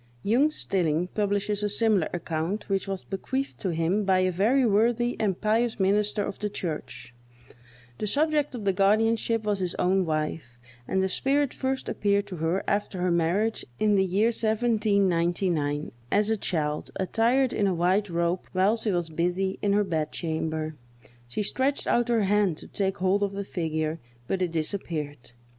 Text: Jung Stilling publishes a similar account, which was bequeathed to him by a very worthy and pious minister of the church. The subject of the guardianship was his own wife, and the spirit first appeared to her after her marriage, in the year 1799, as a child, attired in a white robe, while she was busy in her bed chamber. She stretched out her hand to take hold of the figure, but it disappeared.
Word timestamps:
Jung 0.23 0.49
Stilling 0.49 1.09
publishes 1.09 1.61
a 1.61 1.69
similar 1.69 2.09
account, 2.11 2.69
which 2.69 2.87
was 2.87 3.03
bequeathed 3.03 3.59
to 3.59 3.69
him 3.71 4.03
by 4.03 4.17
a 4.21 4.31
very 4.31 4.65
worthy 4.65 5.15
and 5.19 5.39
pious 5.39 5.79
minister 5.79 6.23
of 6.23 6.39
the 6.39 6.49
church. 6.49 7.13
The 7.99 8.07
subject 8.07 8.55
of 8.55 8.65
the 8.65 8.73
guardianship 8.73 9.43
was 9.43 9.59
his 9.59 9.75
own 9.75 10.03
wife, 10.07 10.57
and 10.87 11.03
the 11.03 11.07
spirit 11.07 11.53
first 11.53 11.87
appeared 11.87 12.25
to 12.29 12.37
her 12.37 12.63
after 12.67 12.99
her 12.99 13.11
marriage, 13.11 13.63
in 13.77 13.93
the 13.93 14.03
year 14.03 14.29
1799, 14.29 15.91
as 16.11 16.31
a 16.31 16.35
child, 16.35 16.89
attired 16.95 17.53
in 17.53 17.67
a 17.67 17.75
white 17.75 18.09
robe, 18.09 18.47
while 18.53 18.75
she 18.75 18.89
was 18.91 19.07
busy 19.07 19.59
in 19.61 19.73
her 19.73 19.83
bed 19.83 20.11
chamber. 20.11 20.73
She 21.27 21.43
stretched 21.43 21.85
out 21.85 22.09
her 22.09 22.23
hand 22.23 22.57
to 22.57 22.67
take 22.67 22.97
hold 22.97 23.21
of 23.21 23.33
the 23.33 23.43
figure, 23.43 23.99
but 24.27 24.41
it 24.41 24.51
disappeared. 24.51 25.33